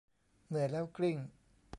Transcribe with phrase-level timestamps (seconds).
[0.47, 1.17] เหนื่อยแล้วกลิ้ง